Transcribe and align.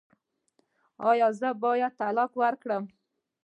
ایا 1.09 1.27
زه 1.39 1.49
باید 1.63 1.93
طلاق 2.01 2.31
ورکړم؟ 2.41 2.83